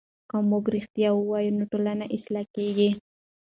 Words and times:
که 0.29 0.37
موږ 0.49 0.63
رښتیا 0.75 1.09
وایو 1.15 1.55
نو 1.57 1.63
ټولنه 1.71 2.05
اصلاح 2.15 2.45
کېږي. 2.55 2.89